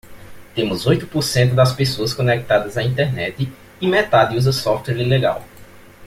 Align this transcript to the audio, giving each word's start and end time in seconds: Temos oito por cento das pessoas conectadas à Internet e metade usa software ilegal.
Temos 0.55 0.87
oito 0.87 1.05
por 1.05 1.21
cento 1.21 1.53
das 1.53 1.73
pessoas 1.73 2.11
conectadas 2.11 2.75
à 2.75 2.81
Internet 2.81 3.47
e 3.79 3.87
metade 3.87 4.35
usa 4.35 4.51
software 4.51 4.97
ilegal. 4.99 5.45